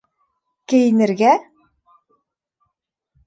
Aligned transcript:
Кейенергә? 0.71 1.29